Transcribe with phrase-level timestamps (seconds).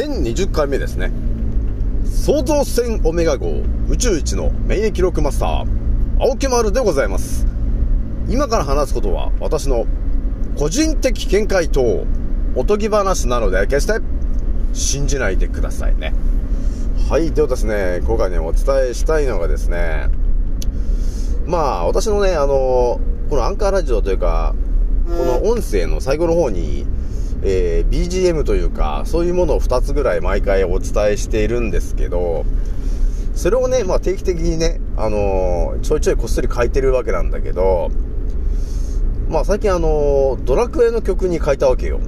[0.00, 1.12] 1020回目ですね。
[2.06, 5.66] 創造船オメガ号宇宙一の免疫力マスター
[6.18, 7.46] 青木丸でございます。
[8.26, 9.84] 今から話すことは私の
[10.56, 12.06] 個人的見解と
[12.54, 14.00] おとぎ話なので決して
[14.72, 16.14] 信じないでくださいね。
[17.10, 20.08] はいではですね今回ねお伝えしたいのがですね
[21.44, 24.54] まあ私のねあのこのアンカーラジオというか
[25.06, 26.86] この音声の最後の方に
[27.42, 32.44] えー、BGM というか、そういうものを2つぐらい毎回お伝えしているんですけど、
[33.34, 37.90] それをね、まあ定期的にね、あのー、ちょいちょいこっそり書いてるわけなんだけど、
[39.28, 42.00] まあ最近あのー、ドラクエの曲に書いたわけよ。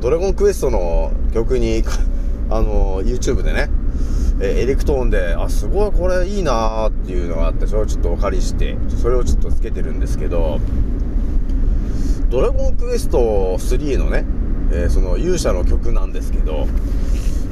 [0.00, 1.84] ドラゴンクエストの曲に、
[2.50, 3.68] あの YouTube でね、
[4.40, 10.60] えエレクトーンで、あ、すごいこれいいなーっていうのがあって、それをちょっとお借りして、それをちょっとつけてるんですけど、
[12.28, 14.26] ドラゴンクエスト3のね、
[14.70, 16.66] えー、その勇者の曲なんですけど、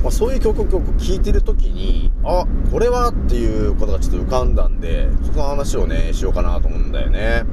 [0.02, 7.44] まあ、そういう曲を聴いてる時に、あ、これはっていうことがちょっと浮かんだんで、その話をね、しようかなと思うんだよね。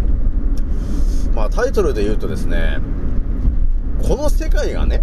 [1.34, 2.80] まあタイトルで言うとですね、
[4.06, 5.02] この世界がね、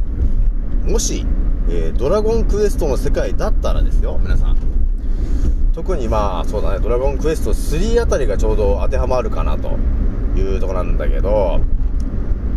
[0.85, 1.25] もし、
[1.71, 4.59] えー、ドラゴンクエストの世界だったらですよ、皆さん。
[5.73, 9.79] 特にまあ、そうだね、ドラゴンクエスト3あたりがちょうど当てはまるかなと
[10.37, 11.61] いうとこなんだけど、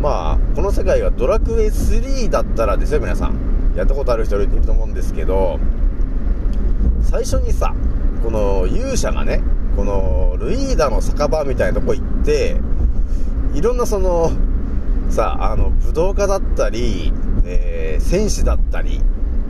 [0.04, 3.40] まあ、この世界がドラクエ3だったらですよ、皆さん。
[3.74, 5.62] やったことある人いると思うんですけど、
[7.02, 7.74] 最初にさ、
[8.22, 9.42] この勇者がね、
[9.78, 12.58] このルイーダの酒場みたいなとこ行って、
[13.54, 14.30] いろんなその、
[15.10, 17.14] さ、あの、武道家だったり、
[17.46, 19.00] えー、戦士だったり、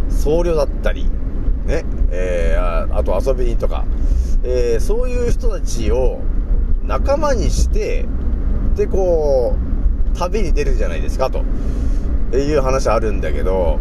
[0.09, 1.06] 僧侶だったり、
[1.66, 3.85] ね、えー、あと遊び人とか、
[4.44, 6.20] えー、そういう人たちを
[6.84, 8.06] 仲間にして、
[8.75, 9.72] で、こう、
[10.13, 11.44] 旅に出るじゃないですか、と
[12.35, 13.79] いう話あるんだけど、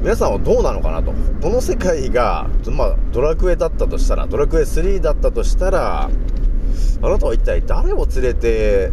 [0.00, 1.12] 皆さんはどうなのかなと。
[1.42, 6.10] この世界が、まあ、ドラクエだったとしたら、ドラクエ3だったとしたら、
[7.02, 8.92] あなたは一体誰を連れて、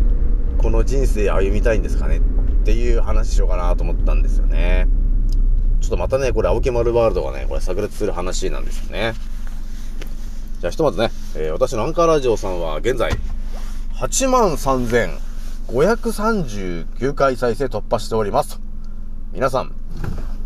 [0.57, 2.21] この人生歩みたいんですかねっ
[2.63, 4.87] ていう話しようかなと思ったんですよね。
[5.81, 9.13] ちょっとまたね、これ、青木丸ワールドがね、これ炸裂する話なんですよね。
[10.61, 13.11] じゃあ、ひとまずね、えー、私のアンカーラジオさんは現在、
[13.95, 15.32] 8万3000
[15.67, 18.59] 539回再生突破しております。
[19.31, 19.71] 皆さん、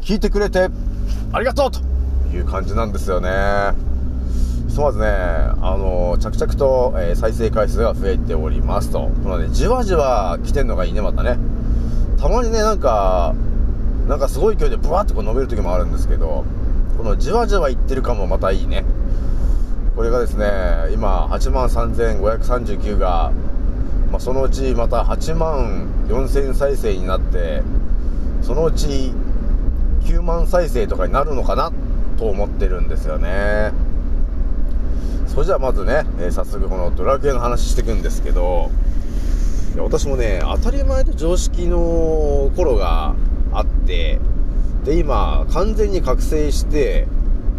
[0.01, 0.69] 聞いてくれて
[1.33, 1.79] ありがとうと
[2.35, 3.29] いう感じなんですよね。
[4.69, 9.09] ひとまずね、あの、着々と、え、再生回数が増えておりますと。
[9.23, 11.37] このね、じわじわ来てんのがいいね、またね。
[12.17, 13.33] たまにね、なんか、
[14.07, 16.45] なんかすごい勢いでブワーってこう伸びる時もあるんですけど、
[16.95, 18.85] このじわじわいってる感もまたいいね。
[19.95, 20.45] これがですね、
[20.93, 23.31] 今、83,539が
[24.11, 27.61] まあ、そのうちまた8万4000再生になって
[28.41, 29.13] そのうち
[30.03, 31.71] 9万再生とかになるのかな
[32.17, 33.73] と思ってるんですよね。
[35.27, 38.71] それじゃあまずね、えー、早速このドラクエの話していくんですけど
[39.77, 43.13] 私もね当たり前と常識の頃が
[43.51, 44.19] あって
[44.83, 47.07] で今完全に覚醒して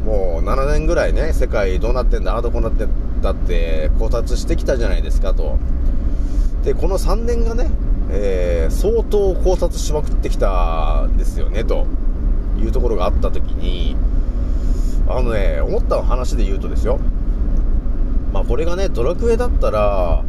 [0.04, 5.58] もう7年ぐらいね世界どうなってんだああどこうなってんだって考察してきたじゃないですかと。
[6.68, 7.70] で、この3年がね、
[8.10, 11.86] えー、相当考察しまくってきたんですよね、と
[12.58, 13.96] いうところがあった時に、
[15.08, 17.00] あのね、思った話で言うとですよ、
[18.34, 20.22] まあこれがね、ドラクエだったら、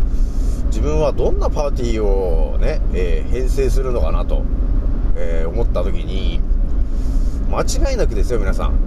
[0.68, 4.44] 自分はどんなパーティーをね、えー、編成するのかなと、
[5.18, 6.40] えー、思った時に、
[7.52, 8.80] 間違いなくですよ、皆さん。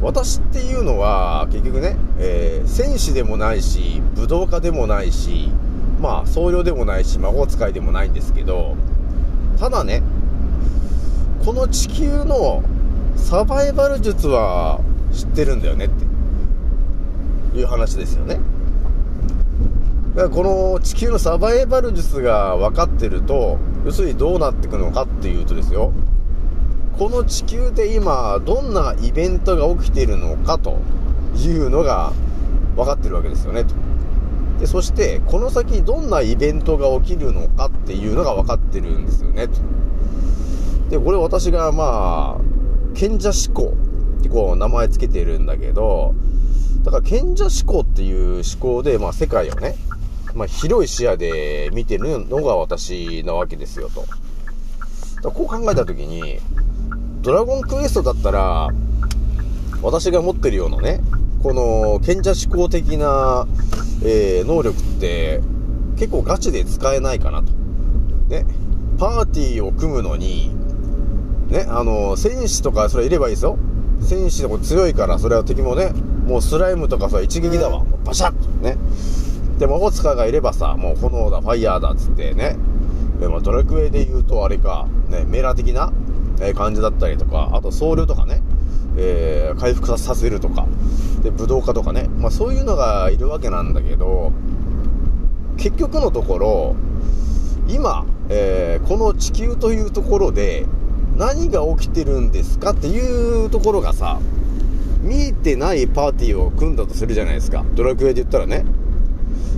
[0.00, 5.50] 私っていうのは、結局ね、えー、戦士でもないし、武道家でもないし、
[6.00, 8.74] まあ、僧侶でもないし、魔法使いでもないんですけど、
[9.58, 10.02] ただね、
[11.44, 12.62] この地球の
[13.16, 14.80] サバイバル術は
[15.12, 15.88] 知ってるんだよねっ
[17.52, 18.40] ていう話ですよね。
[20.14, 25.92] だからこの地球のサバイバル術が分かってると、要するにどうなってくのかっていうとですよ、
[26.98, 30.78] この地球で今、どんなイベントが起きているのかと
[31.36, 32.12] いうのが
[32.76, 33.74] 分かってるわけですよね、と。
[34.60, 39.54] で、そして、この先どんなイベントが起きるのかっていうのが分かってるんですよねと。
[40.90, 43.74] で、これ私がまあ、賢者思考
[44.20, 46.14] ってこう名前つけてるんだけど、
[46.82, 49.76] だから賢者思考っていう思考で、まあ世界をね、
[50.34, 54.04] まあ広い視野で見てるのが私なわけですよと。
[55.22, 56.38] だこう考えた時に、
[57.22, 58.68] ドラゴンクエストだったら、
[59.82, 61.00] 私が持ってるようなね、
[61.42, 63.46] この賢者思考的な、
[64.02, 65.40] えー、能力って
[65.96, 67.52] 結構ガチで使えないかなと。
[68.28, 68.46] ね。
[68.98, 70.50] パーティーを組むのに、
[71.48, 73.58] ね、あの、戦士とかそれいればいいですよ。
[74.00, 75.92] 戦士とか強いから、それは敵もね、
[76.26, 77.84] もうスライムとかさ、一撃だわ。
[78.04, 78.76] バシャッね。
[79.58, 82.56] で、魔法使いがいればさ、もう炎だ、ファイヤーだっつってね。
[83.20, 85.92] でもドラクエで言うとあれか、ね、メラ的な、
[86.40, 88.42] え感じだったりとか、あと僧侶とかね、
[88.96, 90.66] えー、回復させるとか、
[91.22, 94.32] で、武道家とかね、まあそういうのがいるわけなんだけど、
[95.56, 96.76] 結局のところ、
[97.68, 100.66] 今、えー、この地球というところで
[101.16, 104.18] 何が起きてるんですかっていうところがさ、
[105.02, 107.64] 見えてないパーティーを組んだとするじゃないですか。
[107.74, 108.64] ドラクエで言ったらね。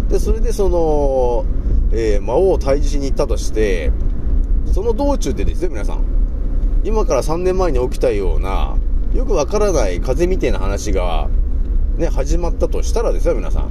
[0.09, 1.45] で、それでその、
[1.93, 3.93] えー、魔王を退治しに行ったとして、
[4.73, 6.05] その道中でですよ、皆さん。
[6.85, 8.77] 今から3年前に起きたような、
[9.15, 11.29] よくわからない風みたいな話が、
[11.99, 13.71] ね、始まったとしたらですよ、皆さん。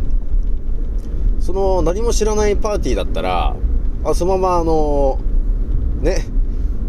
[1.39, 3.55] その、何も知らないパーティーだったら、
[4.03, 5.19] あそのままあの、
[6.01, 6.25] ね、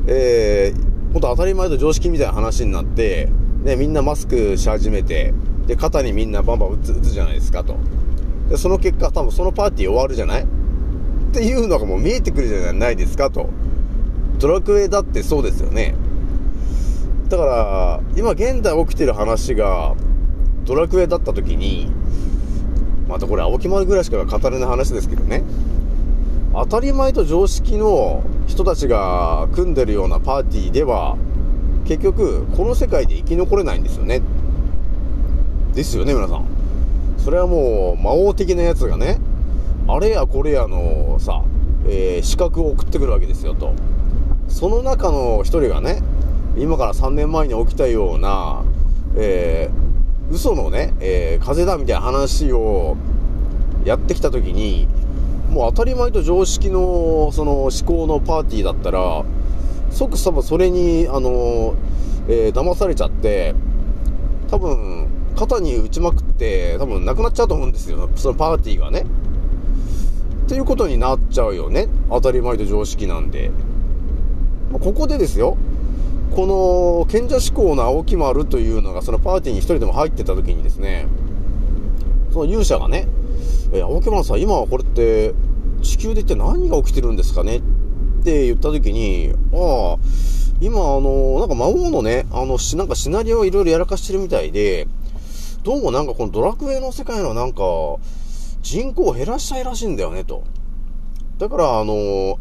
[0.06, 3.29] えー、ほんと当たり前と常識みたいな話になって、
[3.64, 5.32] ね、みんなマスクし始めて、
[5.67, 7.76] で、肩にみんなバンバン打つ、打つじゃないですかと。
[8.49, 10.43] で、その結果、多分そのパーティー終わるじゃない？
[10.43, 10.46] っ
[11.32, 13.49] ていうのがもう見えてくるじゃないですかと。
[14.38, 15.94] ドラクエだってそうですよね。
[17.29, 19.94] だから、今現代起きてる話が、
[20.64, 21.90] ドラクエだった時に、
[23.08, 25.42] またこれ青木丸ぐらいしか語れない話ですけどね。
[26.54, 31.16] 当たり前と常識の人たちが組んでるようなパーティーでは、
[31.86, 34.22] 結局、この世界で生き残れないんですよね。
[35.74, 36.44] ですよね、皆さん。
[37.18, 39.18] それはもう、魔王的なやつがね、
[39.88, 41.42] あれやこれやのさ、
[41.86, 43.72] えー、資格を送ってくるわけですよと。
[44.48, 46.02] その中の一人がね、
[46.56, 48.62] 今から3年前に起きたような、
[49.16, 49.91] えー、
[50.32, 52.96] 嘘のね、えー、風邪だみたいな話を
[53.84, 54.88] やってきた時に、
[55.50, 59.25] もう当たり前と常識の、その思考のパーティーだったら、
[59.90, 61.75] 即さまそれに、あの、
[62.29, 63.55] えー、騙されちゃって、
[64.49, 65.06] 多分、
[65.37, 68.08] 肩に打ちまくって、多分なくなっちゃうと思うんですよ。
[68.17, 69.05] そのパーティーがね。
[70.46, 71.88] っていうことになっちゃうよね。
[72.08, 73.50] 当たり前と常識なんで。
[74.73, 75.58] ここでですよ。
[76.34, 81.06] この賢者志向の青木丸というのがそのパーティーに一人でも入ってた時にですね、
[82.32, 83.06] その勇者がね、
[83.72, 85.34] え青木丸さん、今はこれって
[85.82, 87.58] 地球で一体何が起きてるんですかね？
[87.58, 87.60] っ
[88.24, 89.98] て言った時に、ああ、
[90.60, 94.86] 今あの、なんか魔王のね、あの、し、なんかシナリオをいろいろやらかしてるみたいで、
[95.65, 97.62] どうもなんかこのドラクエの世界のなんか、
[98.62, 100.44] 人口を減らしたいらしいんだよね、と。
[101.39, 102.39] だから、あの、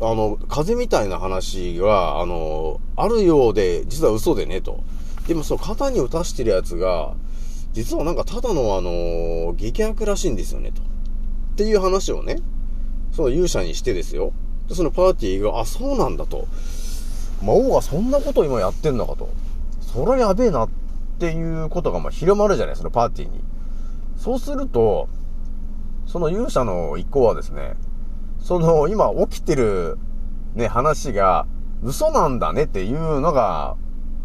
[0.00, 4.80] あの、風みたいな話が、あの、あるようで、実は嘘でね、と。
[5.26, 7.14] でもその肩に打たしてるやつが、
[7.72, 10.80] 実はなんかただのあの、劇薬らしいんですよね、と。
[10.82, 10.84] っ
[11.56, 12.38] ていう話をね、
[13.12, 14.32] その勇者にしてですよ。
[14.68, 16.46] で、そのパーティーが、あ、そうなんだと。
[17.42, 19.28] 魔王がそんなこと今やってんのかと。
[19.80, 20.68] それやべえなっ
[21.18, 23.40] ていうことがまあ広まるじゃない、そのパーティーに。
[24.16, 25.08] そうすると、
[26.06, 27.74] その勇者の一行はですね、
[28.48, 29.98] その、今起きてる、
[30.54, 31.46] ね、話が、
[31.82, 33.76] 嘘なんだねっていうのが、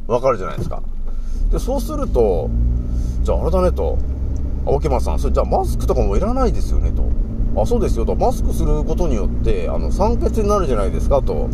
[0.07, 0.81] わかるじゃないですか。
[1.51, 2.49] で、そうすると、
[3.23, 3.97] じゃああれだねと、
[4.65, 7.03] 青木松さん、それじゃあマスクとかもいらないですよねと。
[7.61, 8.15] あ、そうですよと。
[8.15, 11.49] マスクすることによって、あの、酸欠になるじゃないですかと。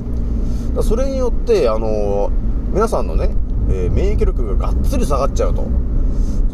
[0.75, 2.29] だそれによって、あの、
[2.71, 3.31] 皆さんのね、
[3.71, 5.65] えー、免疫力ががっつり下がっちゃうと。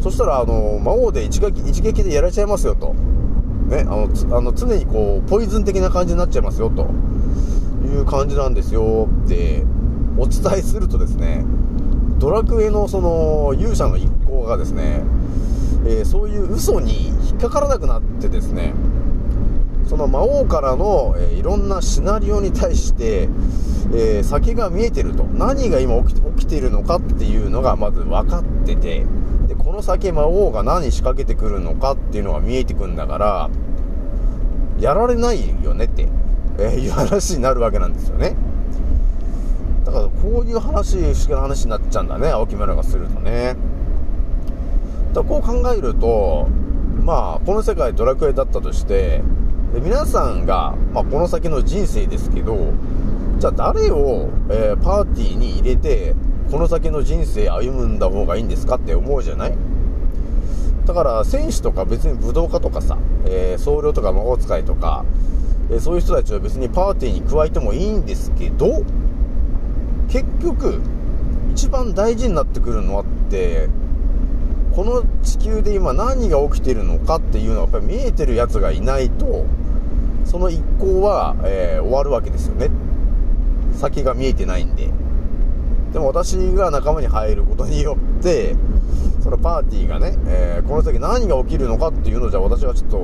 [0.00, 2.94] そしたら、あの、魔王で一撃一撃でやられちゃいますよと。
[3.66, 6.88] ね、あの、あの常にこう、ポイズン的な感じになっちゃいますよ、と
[7.84, 9.64] いう感じなんですよって
[10.16, 11.44] お伝えするとですね、
[12.18, 15.02] ドラクエのその勇者の一行がですね、
[15.84, 18.72] えー、そういう嘘に引っかからなくなってですね、
[19.86, 23.28] その魔王からの、えー、いろんなシナリオに対して、
[23.94, 25.24] えー、先が見えてると。
[25.24, 29.06] 何が今起き起きているのかっていうのがまず分かってて、
[29.46, 33.50] で、この先魔王が何仕掛けてくるのかっていうのが見えてくんだから、
[34.78, 36.08] やられないよねって、
[36.58, 38.36] えー、いう話になるわけなんですよね。
[39.84, 43.56] だからこういう話、不思議な話になっちゃうんだね、青木村がするとね。
[45.12, 46.48] だこう考えると、
[47.02, 49.22] まあ、この世界ドラクエだったとして、
[49.72, 52.72] で皆さんが、まあ、この先の人生ですけど、
[53.38, 56.14] じゃあ誰を、えー、パーティーに入れて、
[56.50, 59.54] この先の人生歩んだ方がいいんですかって思うじゃない？
[60.86, 65.04] だから選手とか別に武道家とかさ、えー、僧侶とか魔法使いとか、
[65.70, 68.84] えー、そういう人たちは別にパーティーに加えてもいいんですけど
[70.08, 70.80] 結局
[71.52, 73.68] 一番大事になってくるのはって
[74.72, 79.44] この地球で今何が起きてるのかっていうのはやっぱり見えてるやつがいないと
[80.24, 82.70] その一行は、えー、終わるわけですよね。
[83.74, 84.90] 先が見えてないんで。
[85.96, 88.54] でも私が仲間に入ることによって
[89.22, 92.98] そのパーティーがね、えー、この先何が起きるのかっていうのをじゃあ私はちょっと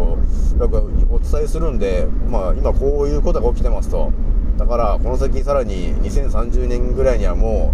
[1.11, 4.13] お伝えするんで、まあ、今こういうことが起きてますと。
[4.59, 7.73] だからこの先さらに2030年ぐらいにはも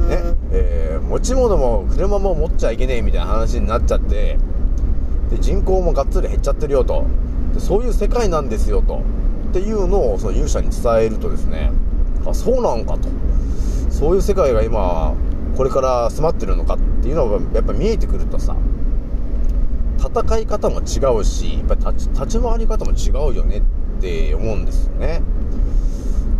[0.00, 0.18] うね、
[0.50, 4.38] えー、持ち物も車も持っちゃいけねえみたいな話になっちゃって
[5.30, 7.04] で人口もがっつり減っちゃってるよと。
[7.54, 9.02] でそういう世界なんですよと。
[9.50, 11.70] っていうのをその勇者に伝えるとですね
[12.26, 13.08] あそうなんかと。
[13.92, 15.14] そういう世界が今
[15.56, 18.56] これから迫ってるのかっていうのがやっぱ見えてくるとさ
[19.98, 25.22] 戦い方も違うしやっぱ立ち立ち回り方も違うよねって思うんですよね。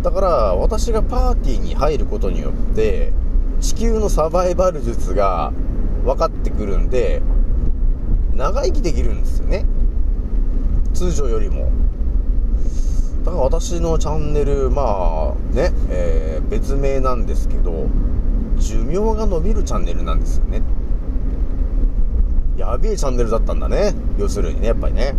[0.01, 3.13] だから私がパーティーに入ることによって
[3.61, 5.53] 地球のサバイバル術が
[6.03, 7.21] 分かってくるんで
[8.33, 9.65] 長生きできるんですよね。
[10.93, 11.71] 通常よりも。
[13.23, 17.87] だから私のチャンネルまあね、えー、別名なんですけど
[18.57, 20.61] 寿命が伸びるチャンネルなんですよね。
[22.57, 23.93] やべえチャンネルだったんだね。
[24.17, 25.15] 要するにねやっぱりね。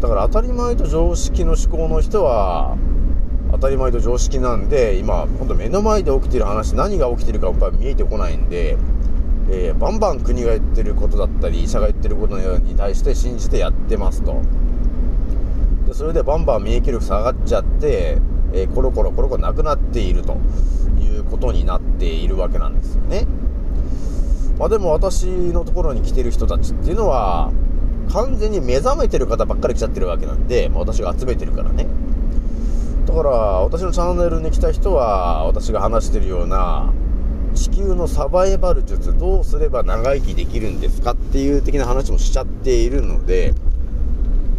[0.00, 2.76] だから当たり前と常識の思考の人は
[3.52, 8.78] 当たり前と常識なんで今本当目の前で起きてる話何が起きてるかやっぱ見えてこないんで、
[9.50, 14.40] えー、バンバン国が言ってることだったり医者が言ってることに対して信じてやってますと。
[15.90, 18.18] でそれでバンバン免疫力下がっちゃって、
[18.52, 20.36] えー、コロコロコロコロなくなっていると
[21.00, 23.26] いうことになっているわけなんですよね。
[24.56, 27.50] まあでも私のところに来てる人たちっていうのは
[28.12, 31.88] 完全に目覚めてる方ばっかり来ちゃってるわけなんで、まあ、私が集めてるからね。
[33.06, 36.92] だから私のチャンネルに来た人は私が話してるような
[37.56, 43.54] 地球のサバイバル術どうすれば長生きできるんですかっていう的な話もしちゃっているので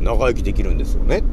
[0.02, 1.24] 長生きできるんですよね。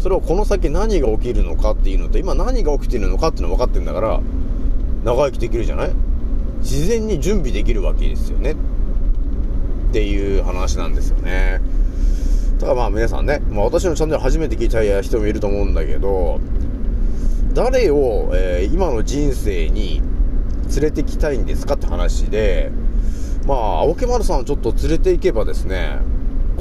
[0.00, 4.20] それをこの先何が起きるのかっていうのと今何が起きてるのかっていうの分かってんだから
[5.04, 5.90] 長生きできるじゃない？
[6.60, 8.52] 自然に準備できるわけですよね。
[8.52, 8.56] っ
[9.92, 11.60] ていう話なんですよね。
[12.58, 16.40] だからまあ皆さんね、まあ、私のチャンネル初めて聞いた人もいると思うんだけど
[17.54, 20.00] 誰を、えー、今の人生に
[20.70, 22.70] 連れてきたいんですかって話で
[23.46, 25.98] まあ青木丸さんをちょっと連れて行けばですね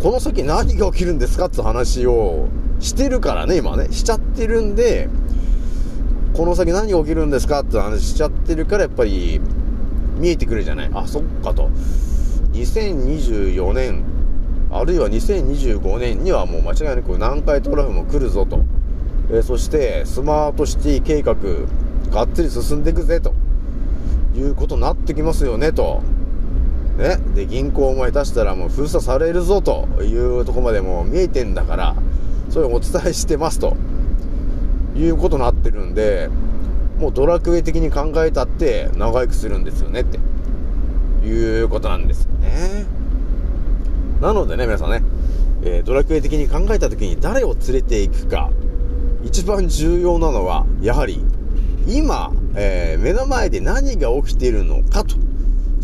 [0.02, 2.48] この先何が起きるんですかって話を
[2.80, 3.92] してるからね今ね。
[3.92, 5.10] しちゃってるんで
[6.34, 9.40] この先何が起きるんですかって話しちゃってるからやっぱり
[10.18, 10.92] 見えてくるじゃない。
[10.94, 11.70] あそっかと。
[12.54, 14.04] 2024年。
[14.72, 18.64] あるいは2025年にはもう間違いなく南海トラフも来るぞと、
[19.30, 21.36] え、そしてスマートシティ計画
[22.10, 23.34] がっつり進んでいくぜと。
[24.34, 26.02] いうことになってきますよねと。
[26.98, 31.96] ね、で銀行も下手したらもう封鎖されるぞというとこまでも見えてんだから
[32.50, 33.76] それをお伝えしてますと。
[34.94, 36.30] いうことになってるんで
[37.00, 40.20] もうドラクエ的に考えたって長生きするんですよねって。
[41.26, 42.86] いうことなんですよね。
[44.22, 45.04] なのでね、皆さんね、
[45.64, 48.52] えー、ドラクエ的に考えた時に誰を連れていくか、
[49.24, 51.24] 一番重要なのは、やはり、
[51.88, 55.16] 今、えー、目の前で何が起きているのかと、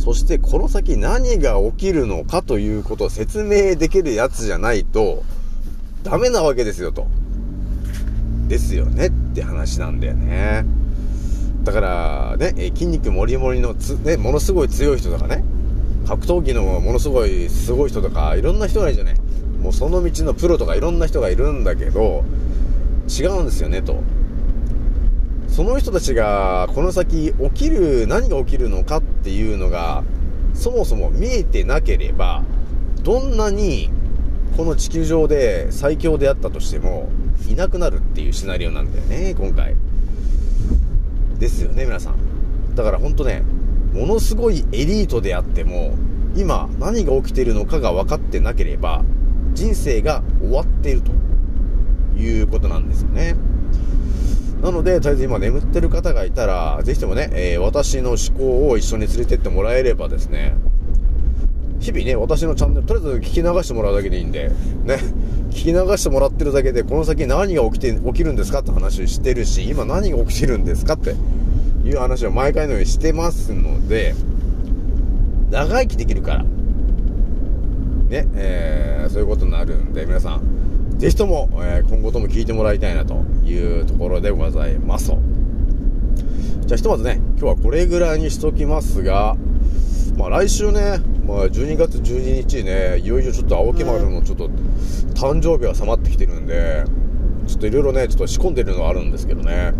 [0.08, 5.24] そしてこの先何が起きるのかということを説明できるやつじゃないと、
[6.02, 7.08] ダメなわけですよと。
[8.48, 10.64] ですよねって話なんだよね。
[11.66, 15.44] だから、ね、筋肉もりもりのつ、ね、ものすごい強い人とかね、
[16.08, 19.16] 格闘技のものすごいすごい人とかいろんな人がいるじゃない
[19.62, 22.24] もうその道のプロとかいろんな人がいるんだけど
[23.10, 24.02] 違うんですよねと
[25.58, 30.04] その人たちがこの先起きる何が起きるのかっていうのが
[30.54, 32.44] そもそも見えてなければ
[33.02, 33.90] どんなに
[34.56, 37.10] この地球上で最強であったとしても
[37.50, 39.76] いなくなるっていうシナリオなんだよね今回。
[41.40, 42.76] ですよね皆さん。
[42.76, 43.42] だから本当ね
[43.94, 45.96] ものすごいエリートであっても
[46.36, 49.04] 今何が起きてるのかが分かってなければ
[49.56, 51.12] 人生が終わっていると
[52.16, 53.47] いうことなんですよね。
[54.62, 60.56] なので、とりあえず今眠ってる方がいたら、ぜひともね、えー、私の思考を一緒に連れてってもらえればですね、
[61.80, 64.50] 日々ね、私のチャンネル、とりあえず聞き流してもらうだけでいいんで、
[64.84, 64.96] ね、
[65.52, 71.16] 聞き流してもらってるだけで、この先何が起きて、起きるんですかって話をしてるし、今何が起きてるんですかって
[71.86, 74.16] いう話を毎回のようにしてますので、
[75.52, 80.42] 長生きできるから、ね、えー、そういうことになるんで、皆さん、
[80.98, 85.12] ぜひとも、えー、今後とも聞いてもらいたいなというところでございます。
[86.66, 89.38] じゃあひとまずね、今日はこれぐらいにしときますが、
[90.18, 94.50] まあ来週ね、まあ12月12日ね、いよいよちょっと青木丸のちょっと
[95.14, 96.84] 誕生日が迫ってきてるんで、
[97.46, 99.74] ちょっといろいろね、ちょっと仕込んでるのはあるんですけどね、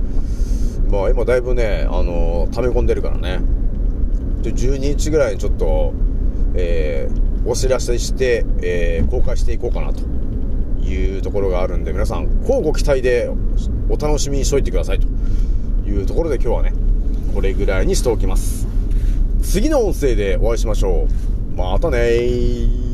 [0.92, 3.40] まあ今だいぶね、あのー、溜め込んでるからね。
[4.44, 5.96] で、12日ぐらいにちょっと、
[6.54, 10.17] えー、お知らせして、えー、公開していこうかなと
[10.88, 13.30] いうところがあるんで、皆さん、交互期待で
[13.90, 15.08] お楽しみにしといてくださいと
[15.88, 16.74] いうところで今日はね、
[17.34, 18.68] これぐらいにしておきます。
[19.42, 21.08] 次の音声でお会いしましょ
[21.54, 21.56] う。
[21.56, 22.87] またねー。